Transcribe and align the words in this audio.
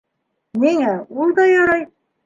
—Ниңә, 0.63 0.95
ул 1.25 1.39
да 1.41 1.49
ярай. 1.53 1.89